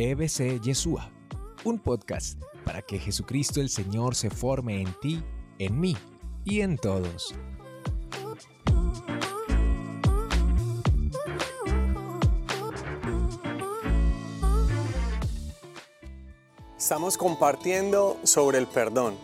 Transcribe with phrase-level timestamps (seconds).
[0.00, 1.10] EBC Yeshua,
[1.64, 5.20] un podcast para que Jesucristo el Señor se forme en ti,
[5.58, 5.96] en mí
[6.44, 7.34] y en todos.
[16.78, 19.16] Estamos compartiendo sobre el perdón.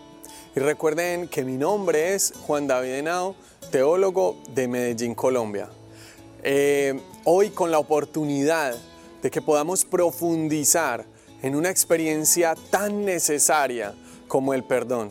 [0.57, 3.37] Y recuerden que mi nombre es Juan David Henao,
[3.71, 5.69] teólogo de Medellín, Colombia.
[6.43, 8.75] Eh, hoy con la oportunidad
[9.25, 11.07] de que podamos profundizar
[11.41, 13.95] en una experiencia tan necesaria
[14.29, 15.09] como el perdón.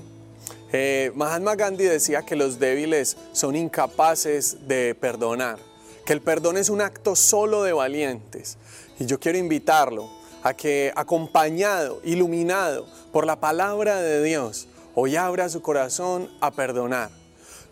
[0.72, 5.58] Eh, Mahatma Gandhi decía que los débiles son incapaces de perdonar,
[6.06, 8.60] que el perdón es un acto solo de valientes.
[9.00, 10.08] Y yo quiero invitarlo
[10.44, 17.10] a que acompañado, iluminado por la palabra de Dios, hoy abra su corazón a perdonar.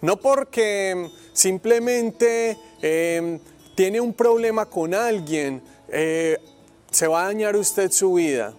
[0.01, 3.39] No porque simplemente em,
[3.75, 6.37] tiene un problema con alguien, eh,
[6.89, 8.53] se va a dañar usted su vida.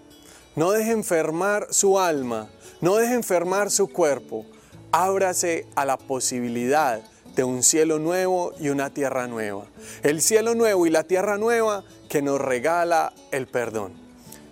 [0.54, 4.44] No deje enfermar su alma, no deje enfermar su cuerpo.
[4.90, 7.02] Ábrase a la posibilidad
[7.34, 9.64] de un cielo nuevo y una tierra nueva.
[10.02, 13.94] El cielo nuevo y la tierra nueva que nos regala el perdón.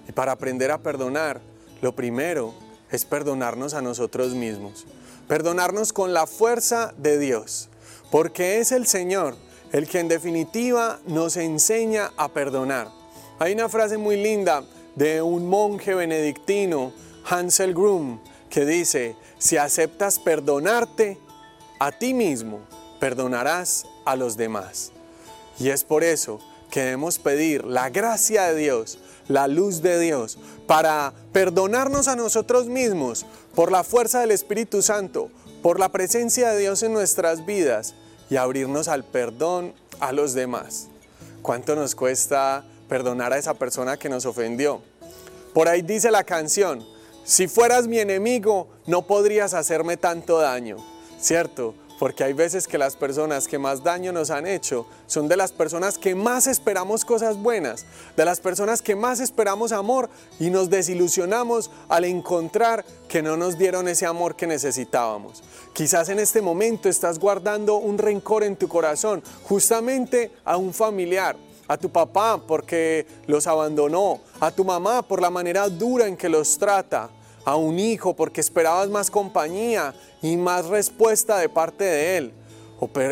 [0.09, 1.43] Y para aprender a perdonar,
[1.83, 2.55] lo primero
[2.91, 4.87] es perdonarnos a nosotros mismos.
[5.29, 7.69] Perdonarnos con la fuerza de Dios.
[8.11, 9.37] Porque es el Señor
[9.73, 12.91] el que en definitiva nos enseña a perdonar.
[13.39, 14.65] Hay una frase muy linda
[14.97, 16.93] de un monje benedictino,
[17.25, 21.19] Hansel Grum, que dice, si aceptas perdonarte
[21.79, 22.61] a ti mismo,
[22.99, 24.93] perdonarás a los demás.
[25.59, 28.99] Y es por eso que debemos pedir la gracia de Dios
[29.31, 35.31] la luz de Dios, para perdonarnos a nosotros mismos por la fuerza del Espíritu Santo,
[35.63, 37.95] por la presencia de Dios en nuestras vidas
[38.31, 40.89] y abrirnos al perdón a los demás.
[41.43, 44.81] ¿Cuánto nos cuesta perdonar a esa persona que nos ofendió?
[45.53, 46.87] Por ahí dice la canción,
[47.25, 50.77] si fueras mi enemigo no podrías hacerme tanto daño,
[51.21, 51.75] ¿cierto?
[52.01, 55.53] Porque hay veces que las personas que más daño nos han hecho son de las
[55.53, 57.85] personas que más esperamos cosas buenas,
[58.17, 63.59] de las personas que más esperamos amor y nos desilusionamos al encontrar que no nos
[63.59, 65.43] dieron ese amor que necesitábamos.
[65.75, 71.37] Quizás en este momento estás guardando un rencor en tu corazón justamente a un familiar,
[71.69, 76.31] a tu papá porque los abandonó, a tu mamá por la manera dura en que
[76.31, 77.11] los trata,
[77.45, 82.33] a un hijo porque esperabas más compañía y más respuesta de parte de él.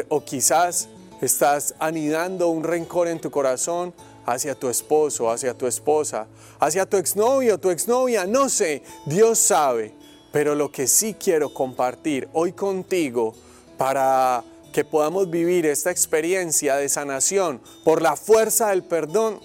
[0.09, 0.89] O, quizás
[1.21, 3.93] estás anidando un rencor en tu corazón
[4.25, 6.27] hacia tu esposo, hacia tu esposa,
[6.59, 9.95] hacia tu exnovio, tu exnovia, no sé, Dios sabe.
[10.33, 13.35] Pero lo que sí quiero compartir hoy contigo
[13.77, 19.41] para que podamos vivir esta experiencia de sanación por la fuerza del perdón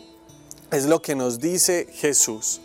[0.71, 2.62] es lo que nos dice Jesús.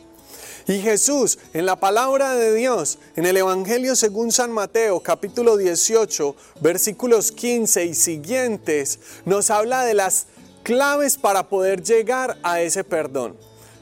[0.69, 6.37] Y Jesús, en la palabra de Dios, en el Evangelio según San Mateo, capítulo 18,
[6.61, 10.27] versículos 15 y siguientes, nos habla de las
[10.65, 13.35] claves para poder llegar a ese perdón.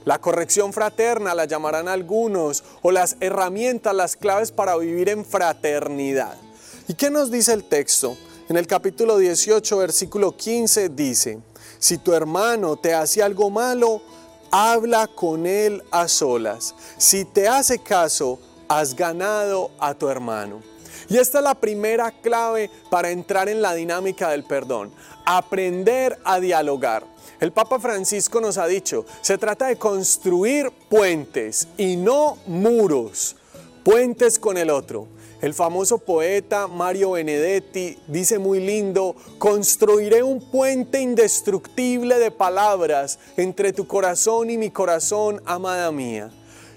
[0.04, 6.38] La corrección fraterna la llamarán algunos, o las herramientas, las claves para vivir en fraternidad.
[6.86, 8.16] ¿Y qué nos dice el texto?
[8.48, 11.40] En el capítulo 18, versículo 15 dice,
[11.80, 14.02] si tu hermano te hace algo malo,
[14.50, 16.74] habla con él a solas.
[16.96, 20.62] Si te hace caso, has ganado a tu hermano.
[21.08, 24.92] Y esta es la primera clave para entrar en la dinámica del perdón.
[25.24, 27.04] Aprender a dialogar.
[27.38, 33.36] El Papa Francisco nos ha dicho, se trata de construir puentes y no muros.
[33.84, 35.06] Puentes con el otro.
[35.42, 43.74] El famoso poeta Mario Benedetti dice muy lindo, construiré un puente indestructible de palabras entre
[43.74, 46.30] tu corazón y mi corazón, amada mía.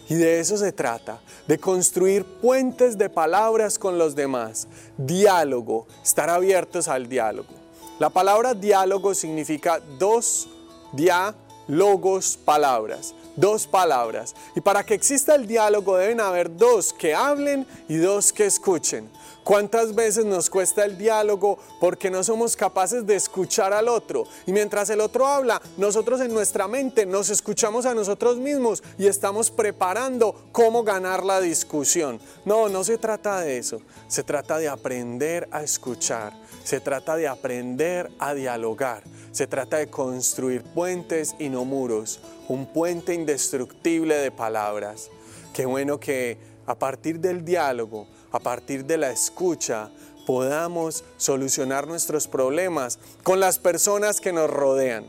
[0.10, 4.68] Y de eso se trata, de construir puentes de palabras con los demás.
[4.98, 7.54] Diálogo, estar abiertos al diálogo.
[7.98, 10.50] La palabra diálogo significa dos
[10.92, 14.36] diálogos, palabras dos palabras.
[14.56, 19.10] Y para que exista el diálogo deben haber dos que hablen y dos que escuchen.
[19.44, 24.26] ¿Cuántas veces nos cuesta el diálogo porque no somos capaces de escuchar al otro?
[24.46, 29.08] Y mientras el otro habla, nosotros en nuestra mente nos escuchamos a nosotros mismos y
[29.08, 32.20] estamos preparando cómo ganar la discusión.
[32.46, 33.82] No, no se trata de eso.
[34.08, 36.34] Se trata de aprender a escuchar.
[36.70, 39.02] Se trata de aprender a dialogar.
[39.32, 42.20] Se trata de construir puentes y no muros.
[42.48, 45.10] Un puente indestructible de palabras.
[45.52, 46.38] Qué bueno que
[46.68, 49.90] a partir del diálogo, a partir de la escucha,
[50.28, 55.08] podamos solucionar nuestros problemas con las personas que nos rodean.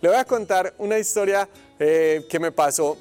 [0.00, 1.48] Le voy a contar una historia
[1.78, 2.98] eh, que me pasó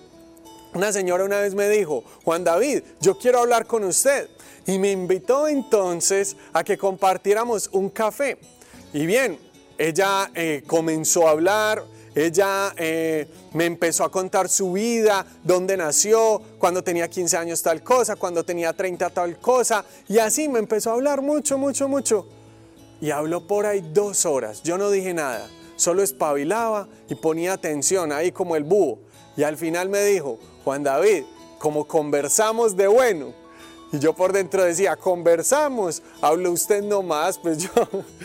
[0.75, 4.29] Una señora una vez me dijo, Juan David, yo quiero hablar con usted.
[4.69, 8.37] Y me invitó entonces a que compartiéramos un café.
[8.93, 9.39] Y bien,
[9.79, 11.83] ella eh, comenzó a hablar,
[12.13, 17.81] ella eh, me empezó a contar su vida, dónde nació, cuando tenía 15 años tal
[17.81, 19.83] cosa, cuando tenía 30 tal cosa.
[20.07, 22.27] Y así me empezó a hablar mucho, mucho, mucho.
[23.01, 24.61] Y habló por ahí dos horas.
[24.61, 28.99] Yo no dije nada, solo espabilaba y ponía atención ahí como el búho.
[29.35, 31.23] Y al final me dijo, Juan David,
[31.57, 33.38] como conversamos de bueno.
[33.91, 37.69] Y yo por dentro decía, conversamos, hablo usted nomás, pues yo,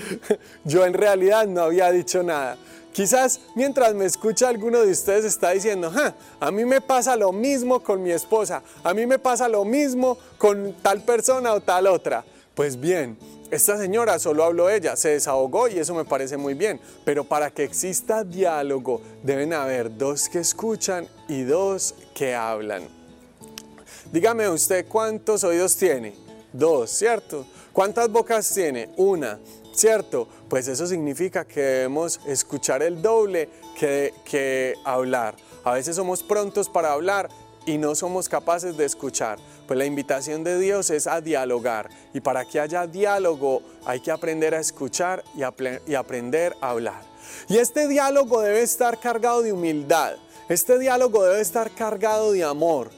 [0.65, 2.59] yo en realidad no había dicho nada.
[2.93, 5.91] Quizás mientras me escucha alguno de ustedes está diciendo,
[6.39, 10.17] a mí me pasa lo mismo con mi esposa, a mí me pasa lo mismo
[10.39, 12.25] con tal persona o tal otra.
[12.55, 13.19] Pues bien,
[13.51, 17.51] esta señora solo habló ella, se desahogó y eso me parece muy bien, pero para
[17.51, 23.04] que exista diálogo deben haber dos que escuchan y dos que hablan.
[24.13, 26.15] Dígame usted cuántos oídos tiene.
[26.53, 27.47] Dos, ¿cierto?
[27.73, 28.91] ¿Cuántas bocas tiene?
[28.97, 29.41] Una,
[29.73, 30.29] ¿cierto?
[30.49, 33.49] Pues eso significa que debemos escuchar el doble
[33.79, 35.35] que, que hablar.
[35.65, 37.29] A veces somos prontos para hablar
[37.67, 39.39] y no somos capaces de escuchar.
[39.67, 44.11] Pues la invitación de Dios es a dialogar y para que haya diálogo hay que
[44.11, 45.41] aprender a escuchar y,
[45.91, 47.03] y aprender a hablar.
[47.49, 50.15] Y este diálogo debe estar cargado de humildad,
[50.49, 52.91] este diálogo debe estar cargado de amor.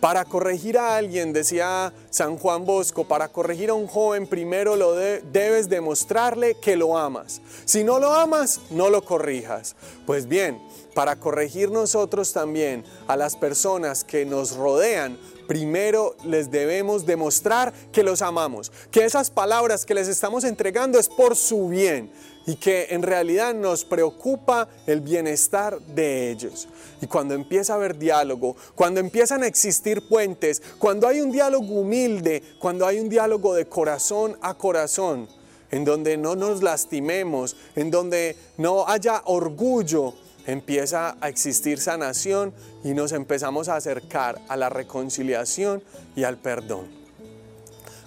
[0.00, 4.94] Para corregir a alguien, decía San Juan Bosco, para corregir a un joven primero lo
[4.94, 7.40] debes demostrarle que lo amas.
[7.64, 9.74] Si no lo amas, no lo corrijas.
[10.06, 10.62] Pues bien,
[10.94, 15.18] para corregir nosotros también a las personas que nos rodean,
[15.48, 21.08] primero les debemos demostrar que los amamos, que esas palabras que les estamos entregando es
[21.08, 22.12] por su bien
[22.48, 26.66] y que en realidad nos preocupa el bienestar de ellos.
[27.02, 31.66] Y cuando empieza a haber diálogo, cuando empiezan a existir puentes, cuando hay un diálogo
[31.74, 35.28] humilde, cuando hay un diálogo de corazón a corazón,
[35.70, 40.14] en donde no nos lastimemos, en donde no haya orgullo,
[40.46, 45.82] empieza a existir sanación y nos empezamos a acercar a la reconciliación
[46.16, 46.86] y al perdón.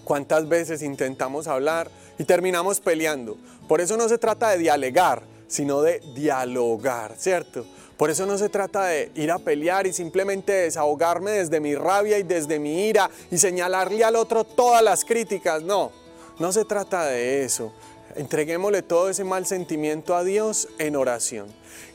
[0.04, 3.38] ¿Cuántas veces intentamos hablar y terminamos peleando?
[3.72, 7.66] Por eso no se trata de dialogar, sino de dialogar, ¿cierto?
[7.96, 12.20] Por eso no se trata de ir a pelear y simplemente desahogarme desde mi rabia
[12.20, 15.64] y desde mi ira y señalarle al otro todas las críticas.
[15.64, 15.94] No,
[16.38, 17.72] no se trata de eso.
[18.18, 21.48] Entreguémosle todo ese mal sentimiento a Dios en oración.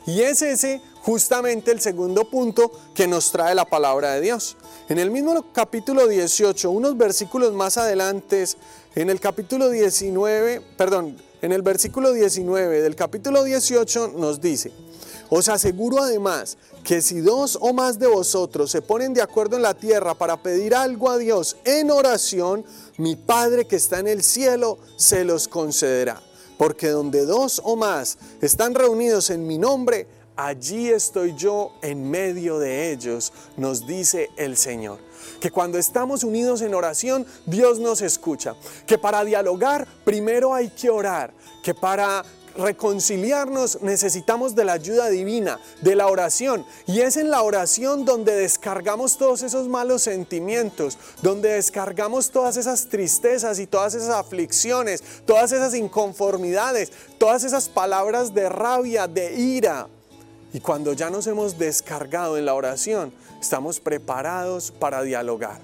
[0.07, 4.57] Y es ese justamente el segundo punto que nos trae la palabra de Dios.
[4.89, 8.47] En el mismo capítulo 18, unos versículos más adelante,
[8.95, 14.73] en el capítulo 19, perdón, en el versículo 19 del capítulo 18 nos dice,
[15.31, 19.63] os aseguro además que si dos o más de vosotros se ponen de acuerdo en
[19.63, 22.65] la tierra para pedir algo a Dios en oración,
[22.97, 26.21] mi Padre que está en el cielo se los concederá.
[26.59, 32.59] Porque donde dos o más están reunidos en mi nombre, allí estoy yo en medio
[32.59, 34.99] de ellos, nos dice el Señor
[35.41, 38.55] que cuando estamos unidos en oración, Dios nos escucha,
[38.87, 42.25] que para dialogar primero hay que orar, que para
[42.57, 46.65] reconciliarnos necesitamos de la ayuda divina, de la oración.
[46.87, 52.89] Y es en la oración donde descargamos todos esos malos sentimientos, donde descargamos todas esas
[52.89, 59.89] tristezas y todas esas aflicciones, todas esas inconformidades, todas esas palabras de rabia, de ira.
[60.53, 65.61] Y cuando ya nos hemos descargado en la oración, estamos preparados para dialogar.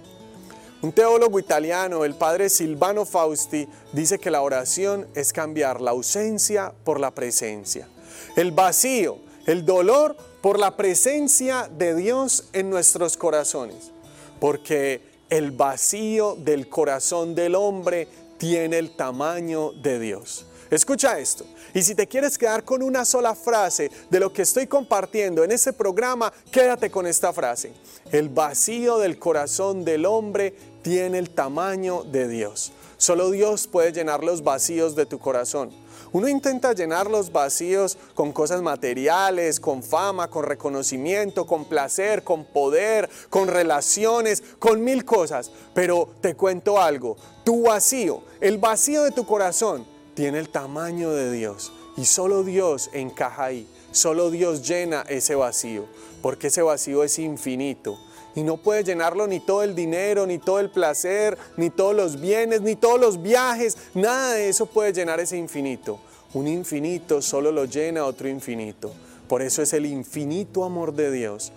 [0.82, 6.72] Un teólogo italiano, el padre Silvano Fausti, dice que la oración es cambiar la ausencia
[6.82, 7.88] por la presencia,
[8.34, 13.92] el vacío, el dolor por la presencia de Dios en nuestros corazones,
[14.40, 18.08] porque el vacío del corazón del hombre
[18.38, 20.46] tiene el tamaño de Dios.
[20.72, 21.44] Escucha esto.
[21.74, 25.52] Y si te quieres quedar con una sola frase de lo que estoy compartiendo en
[25.52, 27.74] este programa, quédate con esta frase.
[28.10, 32.72] El vacío del corazón del hombre tiene el tamaño de Dios.
[32.96, 35.70] Solo Dios puede llenar los vacíos de tu corazón.
[36.10, 42.46] Uno intenta llenar los vacíos con cosas materiales, con fama, con reconocimiento, con placer, con
[42.46, 45.50] poder, con relaciones, con mil cosas.
[45.74, 51.30] Pero te cuento algo, tu vacío, el vacío de tu corazón, tiene el tamaño de
[51.32, 55.86] Dios y solo Dios encaja ahí, solo Dios llena ese vacío,
[56.20, 57.98] porque ese vacío es infinito
[58.34, 62.20] y no puede llenarlo ni todo el dinero, ni todo el placer, ni todos los
[62.20, 66.00] bienes, ni todos los viajes, nada de eso puede llenar ese infinito.
[66.34, 68.92] Un infinito solo lo llena otro infinito.
[69.28, 71.52] Por eso es el infinito amor de Dios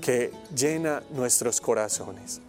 [0.00, 2.40] que llena nuestros corazones.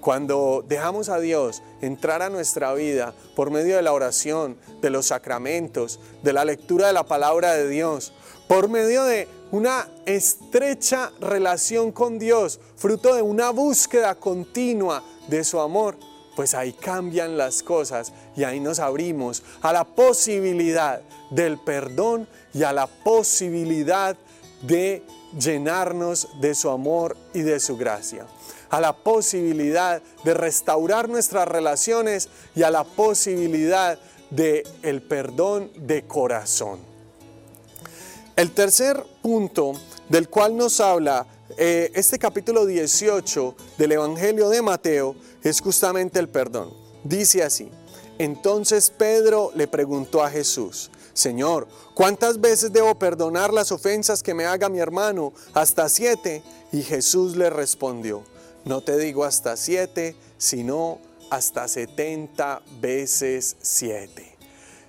[0.00, 5.06] Cuando dejamos a Dios entrar a nuestra vida por medio de la oración, de los
[5.06, 8.12] sacramentos, de la lectura de la palabra de Dios,
[8.48, 15.60] por medio de una estrecha relación con Dios, fruto de una búsqueda continua de su
[15.60, 15.96] amor,
[16.34, 22.62] pues ahí cambian las cosas y ahí nos abrimos a la posibilidad del perdón y
[22.62, 24.16] a la posibilidad
[24.62, 25.02] de
[25.38, 28.26] llenarnos de su amor y de su gracia,
[28.70, 33.98] a la posibilidad de restaurar nuestras relaciones y a la posibilidad
[34.30, 36.78] de el perdón de corazón.
[38.36, 39.72] El tercer punto
[40.08, 46.28] del cual nos habla eh, este capítulo 18 del Evangelio de Mateo es justamente el
[46.28, 46.72] perdón.
[47.02, 47.70] Dice así,
[48.18, 54.46] entonces Pedro le preguntó a Jesús, Señor, ¿cuántas veces debo perdonar las ofensas que me
[54.46, 55.32] haga mi hermano?
[55.54, 56.42] ¿Hasta siete?
[56.72, 58.22] Y Jesús le respondió,
[58.64, 61.00] no te digo hasta siete, sino
[61.30, 64.36] hasta setenta veces siete.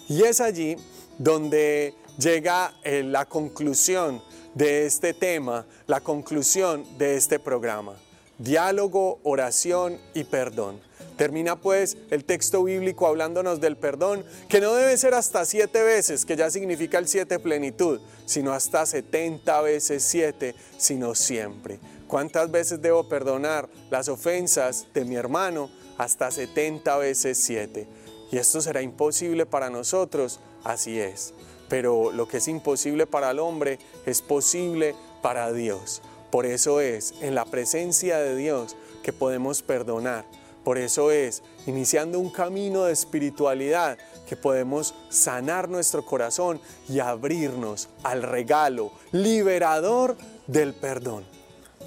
[0.08, 0.76] Y es allí
[1.18, 4.22] donde llega eh, la conclusión
[4.56, 7.96] de este tema, la conclusión de este programa.
[8.38, 10.80] Diálogo, oración y perdón.
[11.16, 16.26] Termina pues el texto bíblico hablándonos del perdón, que no debe ser hasta siete veces,
[16.26, 21.80] que ya significa el siete plenitud, sino hasta setenta veces siete, sino siempre.
[22.12, 25.70] ¿Cuántas veces debo perdonar las ofensas de mi hermano?
[25.98, 27.88] Hasta setenta veces siete.
[28.34, 31.34] Y esto será imposible para nosotros, así es.
[31.70, 36.02] Pero lo que es imposible para el hombre es posible para Dios.
[36.32, 40.26] Por eso es en la presencia de Dios que podemos perdonar
[40.64, 47.90] por eso es, iniciando un camino de espiritualidad, que podemos sanar nuestro corazón y abrirnos
[48.04, 51.41] al regalo liberador del perdón.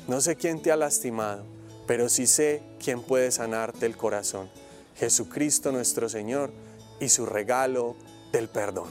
[0.06, 1.44] No sé quién te ha lastimado,
[1.86, 4.50] pero sí sé quién puede sanarte el corazón.
[4.96, 6.50] Jesucristo nuestro Señor
[7.00, 7.96] y su regalo
[8.30, 8.90] del perdón.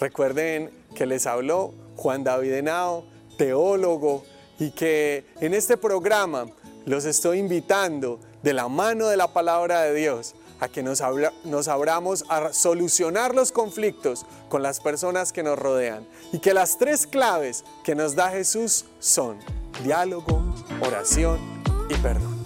[0.00, 3.04] Recuerden que les habló Juan David Henao,
[3.36, 4.24] teólogo,
[4.58, 6.46] y que en este programa
[6.84, 11.00] los estoy invitando de la mano de la palabra de Dios a que nos,
[11.44, 16.04] nos abramos a solucionar los conflictos con las personas que nos rodean.
[16.32, 19.38] Y que las tres claves que nos da Jesús son
[19.82, 20.42] diálogo,
[20.80, 21.38] oración
[21.88, 22.37] y perdón.